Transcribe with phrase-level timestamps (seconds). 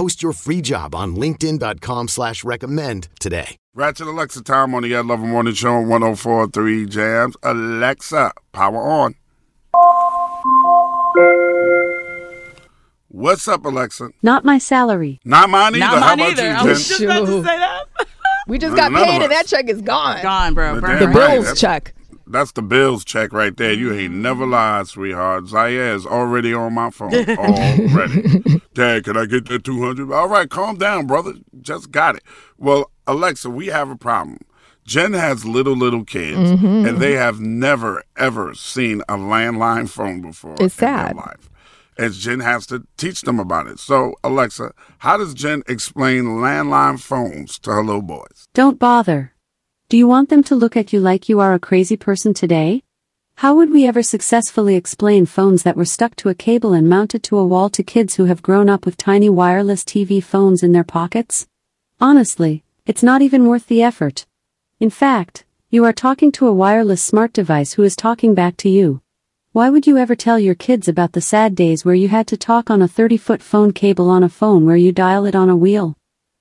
[0.00, 3.58] Post your free job on LinkedIn.com slash recommend today.
[3.74, 7.36] Ratchet Alexa time on the Ed Lover Morning Show on 1043 Jams.
[7.42, 9.14] Alexa, power on.
[13.08, 14.08] What's up, Alexa?
[14.22, 15.20] Not my salary.
[15.26, 15.80] Not mine either.
[15.80, 16.44] Not How mine about either.
[16.48, 17.82] you, I was just about to say that.
[18.48, 20.22] We just got of paid and that check is gone.
[20.22, 20.80] Gone, bro.
[20.80, 21.14] Burn The right.
[21.34, 21.94] bills That's- check.
[22.30, 23.72] That's the bills check right there.
[23.72, 25.46] You ain't never lied, sweetheart.
[25.48, 27.12] Zaire is already on my phone.
[27.14, 28.62] Already.
[28.74, 30.12] Dad, can I get that 200?
[30.12, 31.34] All right, calm down, brother.
[31.60, 32.22] Just got it.
[32.58, 34.38] Well, Alexa, we have a problem.
[34.84, 36.86] Jen has little, little kids, Mm-hmm.
[36.88, 41.16] and they have never, ever seen a landline phone before It's in their sad.
[41.16, 41.50] life.
[41.98, 43.78] And Jen has to teach them about it.
[43.78, 48.48] So, Alexa, how does Jen explain landline phones to her little boys?
[48.54, 49.32] Don't bother.
[49.90, 52.84] Do you want them to look at you like you are a crazy person today?
[53.34, 57.24] How would we ever successfully explain phones that were stuck to a cable and mounted
[57.24, 60.70] to a wall to kids who have grown up with tiny wireless TV phones in
[60.70, 61.48] their pockets?
[62.00, 64.26] Honestly, it's not even worth the effort.
[64.78, 68.68] In fact, you are talking to a wireless smart device who is talking back to
[68.68, 69.02] you.
[69.50, 72.36] Why would you ever tell your kids about the sad days where you had to
[72.36, 75.48] talk on a 30 foot phone cable on a phone where you dial it on
[75.48, 75.96] a wheel?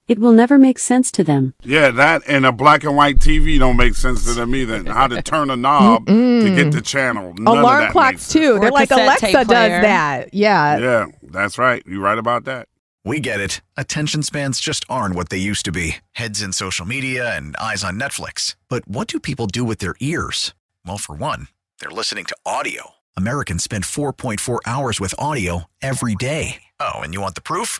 [0.09, 1.53] It will never make sense to them.
[1.63, 4.83] Yeah, that and a black and white TV don't make sense to them either.
[4.91, 7.33] How to turn a knob to get the channel.
[7.37, 8.53] None of Alarm that clocks makes too.
[8.55, 9.81] Or They're like Alexa does player.
[9.81, 10.33] that.
[10.33, 10.77] Yeah.
[10.79, 11.83] Yeah, that's right.
[11.85, 12.67] You're right about that.
[13.05, 13.61] We get it.
[13.77, 17.83] Attention spans just aren't what they used to be heads in social media and eyes
[17.83, 18.55] on Netflix.
[18.67, 20.53] But what do people do with their ears?
[20.85, 21.47] Well, for one,
[21.79, 22.95] they're listening to audio.
[23.15, 26.63] Americans spend 4.4 hours with audio every day.
[26.79, 27.79] Oh, and you want the proof?